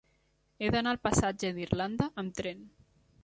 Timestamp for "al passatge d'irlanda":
0.95-2.07